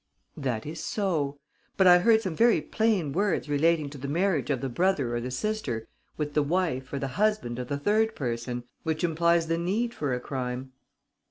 [0.35, 1.37] "That is so.
[1.77, 5.21] But I heard some very plain words relating to the marriage of the brother or
[5.21, 9.59] the sister with the wife or the husband of the third person, which implies the
[9.59, 10.71] need for a crime."